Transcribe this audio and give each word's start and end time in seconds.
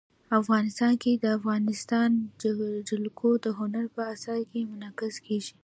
افغانستان 0.39 0.93
کې 1.01 1.11
د 1.23 1.25
افغانستان 1.37 2.09
جلکو 2.89 3.29
د 3.45 3.47
هنر 3.59 3.85
په 3.95 4.01
اثار 4.13 4.39
کې 4.51 4.69
منعکس 4.71 5.15
کېږي. 5.25 5.53